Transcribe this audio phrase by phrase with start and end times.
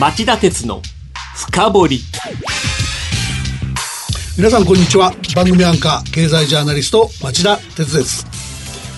[0.00, 0.80] 町田鉄の
[1.36, 2.00] 深掘り。
[4.38, 5.12] 皆さんこんにちは。
[5.36, 8.26] 番組アンカー経済ジャーナリスト町田鉄です。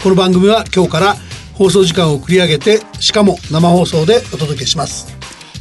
[0.02, 1.16] この番組は今日から
[1.54, 5.12] 放送時間を繰り上げてしかも生放送でお届けします。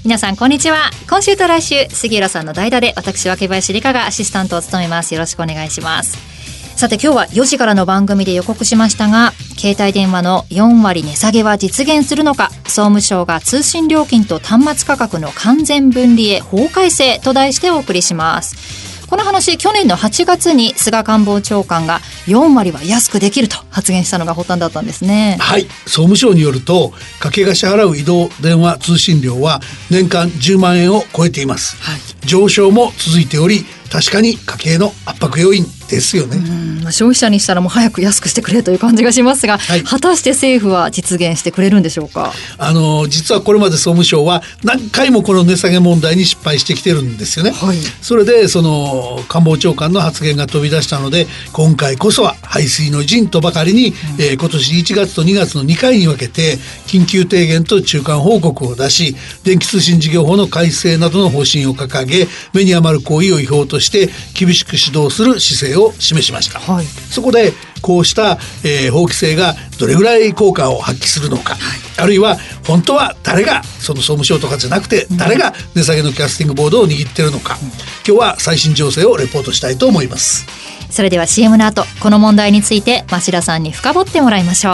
[0.05, 0.91] 皆さんこんにちは。
[1.09, 5.15] 今週と来週杉浦さんの代打で私若林理香がアシスタントを務めます。
[5.15, 6.32] よろしくお願いします
[6.75, 18.93] さて今日は4時からの番組で予告しましたが携帯電話の4割値下げは実現するのか総務省が通信料金と端末価格の完全分離へ法改正と題してお送りします。
[19.13, 25.37] この話去年の8月に菅官房長官が4割は安くできると発言したのが発端だったんですね。
[25.39, 25.65] はい。
[25.85, 29.61] 総務省によると家計が支払う移動電話通信料は
[29.91, 36.37] 年間10万円を超えています、はい、上昇も続いており確かに家計の圧迫要因ですよね。
[36.81, 42.33] まあ、消費者にしたらもう早く安くしてくれという感じがしますが、はい、果たして政府は実現してくれるんでしょうか？
[42.57, 47.51] あの実はこれまで総務省は何回もこの値下げ問題に失敗してきてるんですよね。
[47.51, 56.57] はい、それでその官房長官の発言が飛び出したので今回こそは排水の陣とばかりに、うん、えー、今年1月と2月の2回に分けて
[56.87, 71.61] 緊急提言と中間報告を出し電気通信事業法の改正などの方針を掲げ目に余る行為を違法として厳しく指導する姿勢を示しました、はい、そこでこうした、えー、法規制がどれぐらい効果を発揮するのか、はい、
[72.01, 80.45] あるいは本当は誰がその総務省とかじゃなくて誰が値下げのキャスティングボードを握ってるのか、うん、今日は最新情勢をレポートしたいと思います。
[80.89, 84.73] それでは CM の後この問題について町田さんに深掘ってもらいましょう。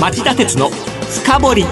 [0.00, 1.64] 町田鉄の深掘り。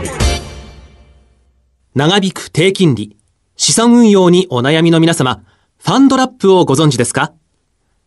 [1.95, 3.17] 長引く低金利
[3.63, 5.45] 資産運用にお悩みの皆様、
[5.77, 7.35] ファンドラップをご存知ですか？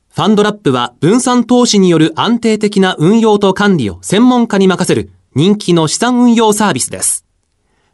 [0.09, 7.27] ファンドラップは分散投資による安定的な運用と管理を専門家に任せる人気の資産運用サービスです。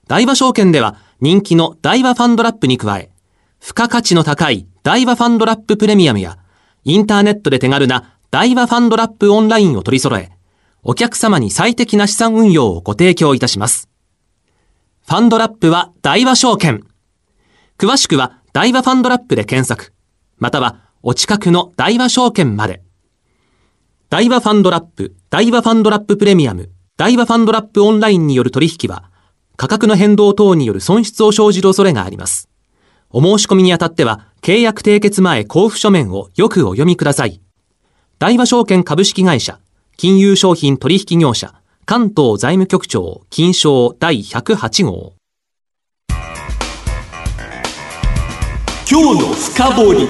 [0.08, 3.12] 大和証券では人気の大和ファンドラップに加え、
[3.60, 6.38] 付加価値の高い大和ファンドラッププレミアムや、
[6.86, 10.32] インターネットで手軽な大和ファンドラップオンラインを取り揃え、
[10.82, 13.90] お客様に最適な資産運用をご提供いたします。
[15.06, 16.86] ファンドラップは大和証券。
[17.80, 19.94] 詳しくは大和ファンドラップで検索、
[20.38, 22.84] またはお近くの大和証券まで。
[24.10, 29.10] 大和ファンドラップ、大和ファンドラッププレミアム、大和ファンドラップオンラインによる取引は、
[29.56, 32.50] 価格の変動等による損失を生じる恐れがあります。
[33.12, 37.40] お申し込みにあたっては、契約締結前交付書面をよくお読みください。
[38.18, 39.58] 大和証券株式会社、
[39.96, 41.54] 金融商品取引業者、
[41.86, 45.19] 関東財務局長、金賞第108号。
[48.92, 50.08] 今日の深掘り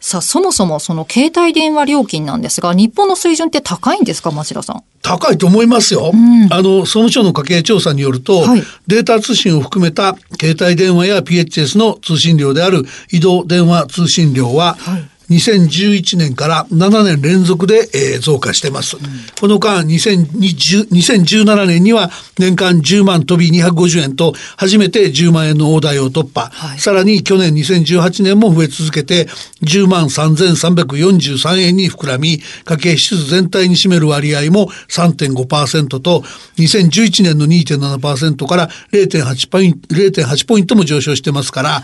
[0.00, 4.84] さあ、そもそもその携帯電話料金なんですが、日本の水準って高いんですか、町田さん？
[5.02, 6.12] 高いと思いますよ。
[6.14, 18.96] うん、あの、総務省の家計調査によると、はい、データ通信を含めた携帯電話や PHS の通信料である移動電話通信料は、はい2011年から7年連続で、えー、増加してます。
[18.96, 19.02] うん、
[19.38, 29.26] この間2020 2017年には年間10万飛び250円と初めて10万円の大台を突破、はい、さらに去年2018年も増え続けて
[29.62, 36.22] 10万3343円に膨らみ家計支出全体に占める割合も3.5%と
[36.56, 41.82] 2011年の2.7%から0.8ポイント0.8ポイントも上昇してますから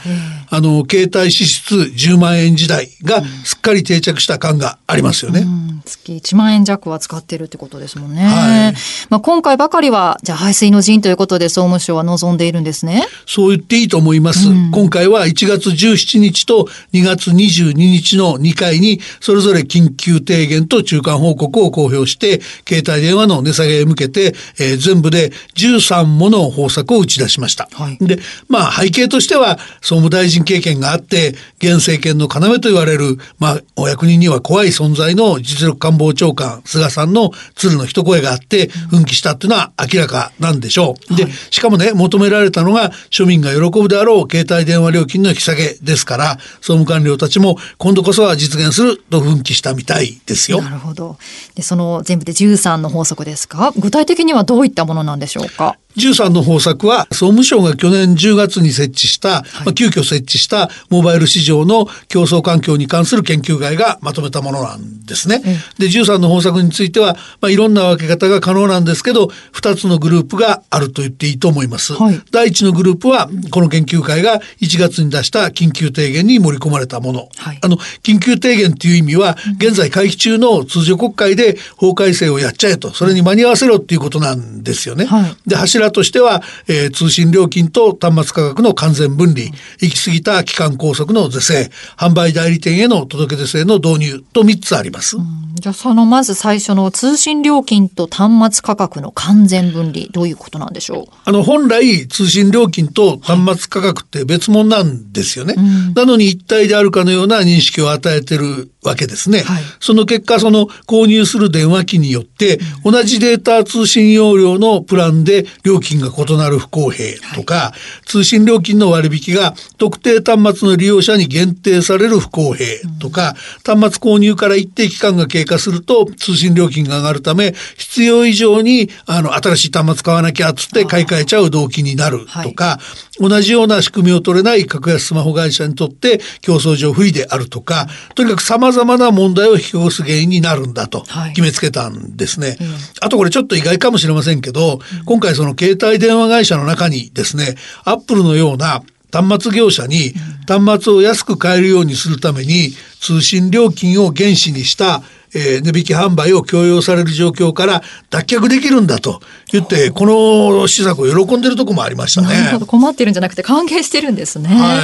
[0.50, 5.44] あの携帯支出10万円時代が、うんすっかり定着した感がありますよね。
[5.84, 8.22] 月1万円弱は使ってるってことですもんね。
[8.22, 8.74] はい、
[9.10, 13.06] まあ今回ばかりはじゃあ排水の陣ということで総務省は望んでいるんですね。
[13.26, 14.48] そう言っていいと思います。
[14.48, 27.68] うん、今回は1月17日と2月22日の2回にそれぞれ緊急提言と中間報告を公表して携帯電話の値下げへ向けて、えー、全部で13もの方策を打ち出しました。
[27.72, 28.18] はい、で、
[28.48, 41.14] まあ背景としては総務大臣経験があって現政権の要と言われるまあ、お役人には怖い存在の実力官房長官、菅さんの鶴の一声があって、奮起したっていうのは明らかなんでしょう。
[41.16, 50.62] で、しかもね、求められたのが、庶民が喜ぶであろう携帯電話料金の引き下げですから、総務官僚たちも今度こそは実現すると奮起したみたいですよ。
[50.62, 51.16] なるほど。
[51.54, 55.76] で、その全部で13の法則ですか具体的にはどういったものなんでしょうか？
[55.96, 65.40] 13の方策は総務省が去年10月に設置した、はい、まあ、急遽設置したモバイル市場の競争環境に関する研究会がまとめたものなんですね。
[65.78, 71.94] で13の方策については、まあ、いろんな分け方が可能なんですけど2つのグループがあると言っていいと思います。
[71.94, 77.28] はい、第1のグループはこの研究会が1月に出した緊急提言に盛り込まれたもの。
[77.36, 85.04] はい、あの緊急提言っていう意味は現在会期中の通常国会で法改正をやっちゃえとそれに間に合わせろっていうことなんですよね。
[85.04, 89.46] はい、で柱としては、えー、通信料金と端末価格の完全分離、
[89.80, 95.16] 行き過ぎた期間拘束の是正、販売代理店への届け出制の導入と3つあります。
[95.54, 101.14] じゃあそのまず最初の通信料金と端末価格の完全分離、どういうことなんでしょう？
[101.24, 105.54] あの本来通信料金と端末価格って別物なんですよね。
[105.54, 109.40] はい、なのに一体であるかのような認識を与えてるわけですね。
[109.40, 122.66] はい、その結果その購入する電話機によって同じデータ通信容量のプランで料金が異なる不公平とか、はい、通信料金の割引が特定端末の利用者に限定される不公平
[123.00, 123.34] とか、
[123.66, 132.78] うん、端末購入から一定期間が経過すると通信料金が上がるため必要以上にあの新しい端末買わなきゃっつって買い替えちゃう動機になるとか、
[133.18, 142.48] 同じような仕組みを取れない格安スマホ会社にとって競争上不利であるとか、とにかく様々な問題を引き起こす原因になるんだと決めつけたんですね。
[142.48, 147.54] はいうん、あとこれちょっと意外かもしれませんけど、今回その携帯電話会社の中にですね、
[147.84, 148.82] アップルのような
[149.12, 150.12] 端末業者に
[150.48, 155.02] 端末を安く買えるようにするために通信料金を原資にした
[155.34, 159.20] えー、値引き販売を強要される状況から脱却できるんだと
[159.50, 162.28] 言ってこの施策を喜んでるとこもありましたね。
[162.28, 164.48] なるほど困ってるんじゃなくて歓迎してるんですね。
[164.48, 164.76] は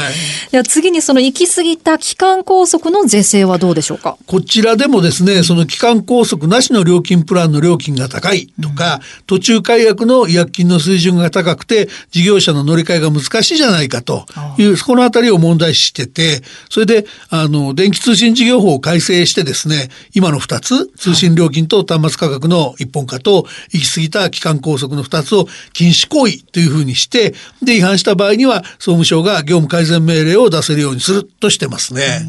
[0.49, 4.17] い、では次にその行き過ぎた期間拘束の是正はどうでしょうか？
[4.27, 14.27] こちらでもですねその期間拘束なしの料金プランの料金が高いとか、うん、途中解約の違約金の水準が高くて事業者の乗り換えが難しいじゃないかと
[14.59, 32.21] いうこの辺りを問題視しててそれであの電気通信事業法を改正してですね今の2つ通信料金と端末価格の一本化と行き過ぎた期間拘束の2つを禁止行為というふうにしてで違反した場合には総務省が業務改善命令を出せるようにするとしてますね。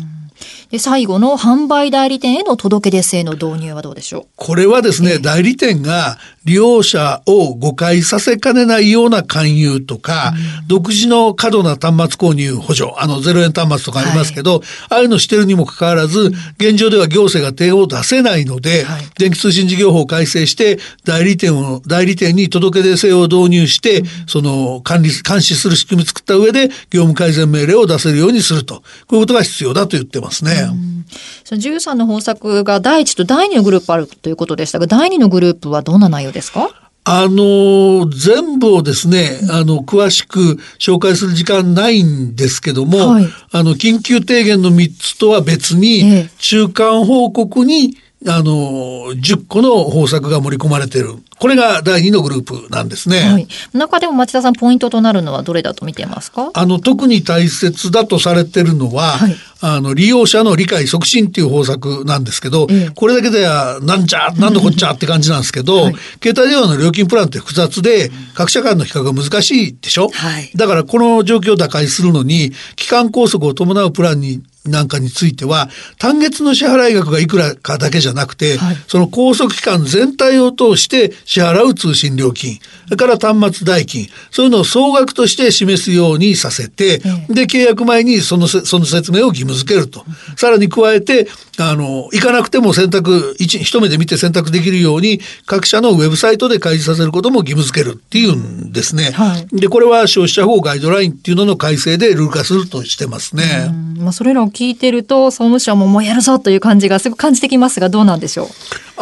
[0.72, 4.26] で最後の販売代理店への届け出制の導入はどうでしょう？
[4.38, 30.68] これはですね、えー、代理店が利用者を誤解させかねないような勧誘とか、うん、独自の過度な端末購入補助、あの0円端末とかありますけど、はい、ああいうのしてるにもかかわらず、現状では行政が手を出せないので、はい、電気通信事業法を改正して、代理店を、代理店に届け出制を導入して、うん、その管理、監視する仕組み作った上で、業務改善命令を出せるようにすると、こういうことが必要だと言ってますね。
[30.72, 31.01] うん、
[31.44, 36.70] その13の方策が第1と第2のグループあるということでしたが、第2のグループはどんな内容ですか？
[37.04, 51.16] あの全部をですね、あの詳しく紹介する時間ないんですけども、はい、あの緊急提言の3つとは別に、中間報告にあの10個の方策が盛り込まれている。
[51.40, 53.20] これが第2のグループなんですね。
[53.22, 56.52] はい、中でも町田さんポイントとなるのはどれだと見てますか？
[56.54, 87.00] あの特に大切だとされてるのは、はい、あの利用者の理解促進っていう方策なんですけど、ええ、これだけではなんちゃなんのこっちゃって感じなんですけど、 はい、携帯電話の料金プランって複雑で各社間の比較が難しいでしょ、はい、だからこの状況を打開するのに期間拘束を伴うプランになんかについては単月の支払い額がいくらかだけじゃなくて、はい、その拘束期間全体を通して支払う通信料金それから端末代金そういうのを総額として示すようにさせて、
[87.30, 90.06] で契約前にそのその説明を義務付けると、
[90.36, 91.28] さらに加えて
[91.70, 99.12] あの行かなくても選択一一目で見て選択できるように各社のウェブサイトで開示させることも義務付けるっていうんですね。
[99.12, 103.72] はい、でこれは消費者法ガイドラインっていうのの改正でルール化するとしてますね。
[103.98, 108.48] まあ、それらを聞いてると総務省ももうやるぞという感じがすごく感じてきますがどうなんでしょう？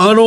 [0.01, 0.21] あの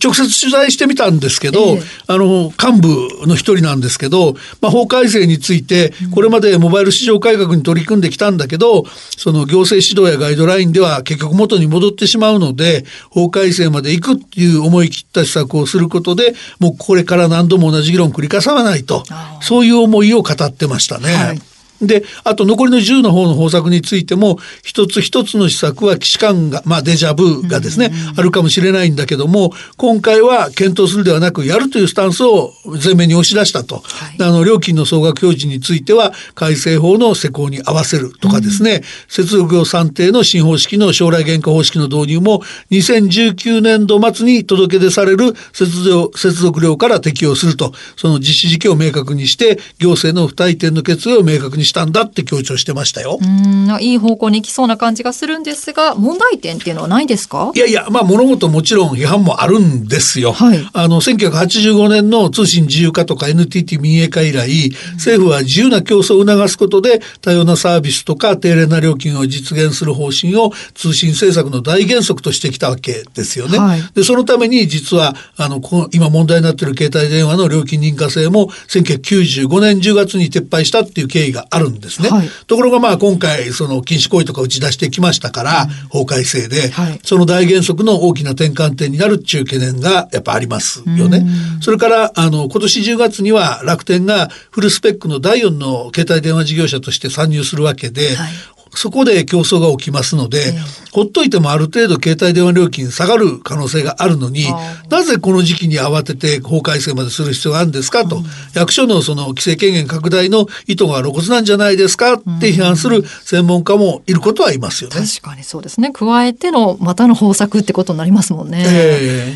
[0.00, 19.02] 直接取材してみたんですけど、えあの幹部の一人なんですけど、まあ、法改正についてこれまでモバイル市場改革に取り組んできたんだけどその行政指導やガイドラインでは結局元に戻ってしまうので法改正まで行くっていう思い切った施策をすることでもうこれから何度も同じ議論を繰り返さないと
[19.42, 21.14] そういう思いを語ってましたね。
[21.14, 32.52] はいであと残りの10の方の方策についても一つ一つの施策は既視感が、まあ、デジャブがですね、あるかもしれないんだけども今回は検討するではなくやるというスタンスを
[32.84, 33.80] 前面に押し出したと、は
[34.12, 47.72] い、あの料金の総額表示については改正法の施行に合わせるとかですね、うん、接続業算定の新方式の将来原価方式の導入も2019年度末に届け出される接続接続料から適用すると。
[47.96, 53.18] その実施時期を明確にして行政の不退転の決意を明確にしたんだって強調してましたよ。
[53.20, 57.52] うんいい方向に行きそうな感じがするんですが問題点っていうのはないですか？
[57.54, 60.32] いやいやまあ物事もちろん批判もあるんですよ。
[60.32, 73.58] はい、あの1985年の通信自由化とか NTT 民営化以来政府は自由な競争を促すことで多様なサービスとか低廉な料金を実現する方針を通信政策の大原則としてきたわけですよね。
[73.58, 75.60] はい、でそのために実はあの
[75.92, 82.08] 今問題になっている携帯電話の料金認可制も1995年10月に撤廃したっていう経緯があるんですね。
[82.08, 91.26] はい、ところがまあ今回その禁止行為とか打ち出してきましたから、法改正で、はい、その大原則の大きな転換点になるっていう懸念がやっぱありますよね。
[91.60, 98.32] それからあの今年10月には楽天がフルスペックの第4の携帯電話事業者として参入するわけで、はい
[98.76, 100.54] そこで競争が起きますので、
[100.92, 104.46] ほっといてもある程度携帯電話料金下がる可能性があるのに
[104.88, 114.96] なぜこの時期に慌てて法改正までする必要があるんですかと、うん、役所のその規制権限拡大の意図が露骨なんじゃないですかって批判する専門家もいることはいますよね。
[114.96, 115.90] 確かにそうですね。
[115.92, 118.64] 加えてのまたの方策ってことになりますもんね。
[118.66, 119.34] え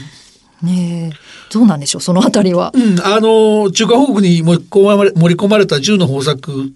[0.62, 1.12] ー、ね
[1.52, 2.72] どうなんでしょうそのあたりは。
[2.74, 6.72] うん、あの中華報告に盛り込まれた10の方策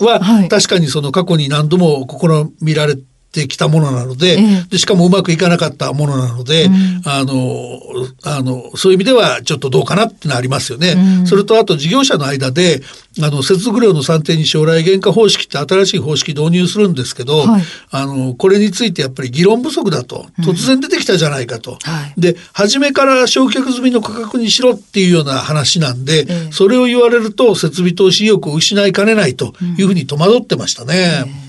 [0.00, 2.96] は、確かにその過去に何度も試みられ
[3.30, 4.38] てきたものなので
[4.70, 7.80] でしかもうまくいかなかったものなので、うん、あの
[8.24, 10.92] あのそういう意味ではちょっとどうかなってのありますよね。
[11.20, 12.80] うん、それとあと事業者の間で
[13.22, 21.72] あの接続料の算定に将来原価方式って新しい方式導入するんですけど、はい、あのこれについてやっぱり議論不足だと突然出てきたじゃないかと。
[21.72, 31.47] うんはい、で初めから焼却済みの価格にしろっていうような話なんで、それを言われると設備投資意欲を失いかねないというふうに戸惑ってましたね。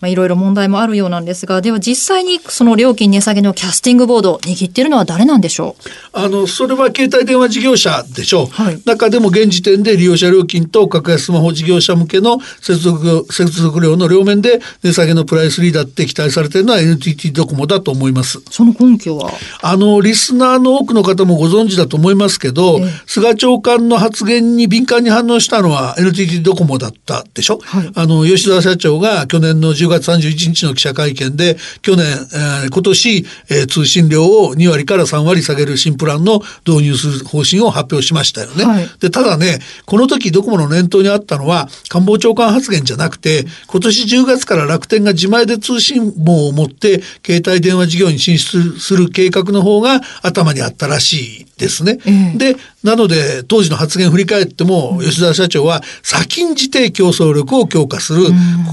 [0.00, 5.90] まあ、いろいろ問題もあるようなんですが、では実際にその料金値下げのキャスティングボードを握っているのは誰なんでしょう？
[6.12, 8.46] あの、それは携帯電話事業者でしょう。
[8.46, 18.40] はい、中でも現時点で利用者料金と格安スマホ事業者向けの接続、接続料の両面で値下げのプライスリーダーって期待されているのは NTT ドコモだと思います。
[18.50, 19.30] その根拠は？
[19.62, 27.58] あの、リスナーの多くの方もご存知だと思いますけど、菅長官の発言に敏感に反応したのは NTT ドコモだったでしょ。
[27.62, 38.64] はい、あの、吉田社長が去年の10 10月31日の記者会見で去年、えー、今年、えー、通信料を2割から3割下げる新プランの導入する方針を発表しましたよね。
[38.64, 51.98] はい、でただねこの時ドコモの念頭にあったのは官房長官発言じゃなくて今年10月から楽天が自前で通信網を持って携帯電話事業に進出する計画の方が頭にあったらしいですね。
[52.04, 58.26] えー、でなので当時の発言振り返っても、吉田社長は先んじて競争力を強化する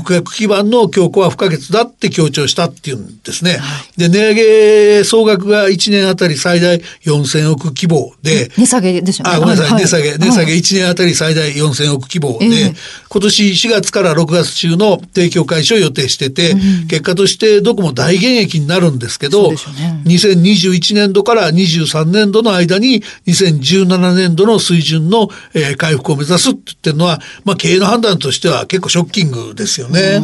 [0.06, 3.58] 顧客基盤の強化は不可欠だって強調したっていうんですね。
[3.98, 8.52] で値上げ総額が1年あたり最大4000億規模で。
[8.56, 9.32] 値下げですよね。
[9.32, 12.76] あごめんなさい、値下げ値下げ1年あたり最大4000億規模で、えー、
[13.14, 16.56] 今年4月から6月中の提供開始を予定してて、う
[16.86, 19.58] ん、結果としてどこも大減益になるんですけど、ね、
[20.06, 30.20] 2021年度から23年度の間に2017 2017年度の水準の、えー、回復を目指すって言ってるのは、まあ、経営の判断としては結構ショッキングですよね。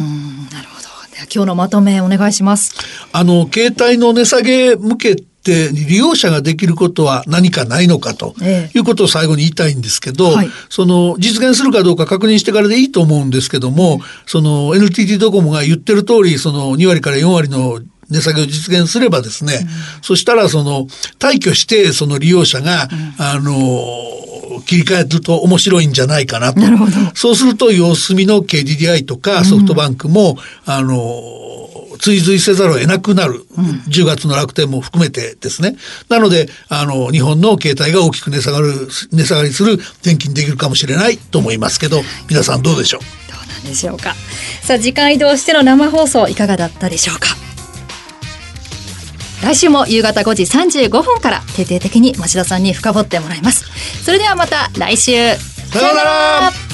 [0.52, 0.88] なるほど。
[1.32, 2.74] 今日のまとめお願いします。
[3.12, 8.34] あの、携帯の値下げ向けて利用者ができることは何かないのかと
[8.74, 20.86] いうことを最後に言いたいんですけど、はい、その実現するかどうか確認してからでいいと思うんですけども、その NTT ドコモが言ってる通りその2割から4割の値下げを実現すればですね、うん、そしたらその
[21.18, 22.88] 退去してその利用者が、
[23.18, 23.54] うん、あの
[24.66, 26.60] 切り替えると面白いんじゃないかなと。
[26.60, 30.38] なそうすると様子見の KDDI とかソフトバンクも、うん、
[30.72, 31.22] あの
[31.98, 35.76] 追随せざるを得なくなる、うん、10月の楽天も含めてですね。
[36.08, 42.00] なので、あの、日本の携帯が大きく値下がる、値下がりする転勤できるかもしれないと思いますけど、
[42.30, 43.00] 皆さんどうでしょう？
[43.30, 44.14] どうなんでしょうか。
[44.62, 47.28] さあ、時間移動しての生放送いかがだったでしょうか。
[49.42, 53.64] 来週も夕方5時35分から徹底的に町田さんに深掘ってもらいます。
[54.04, 55.12] それではまた来週。
[55.72, 56.69] さようなら。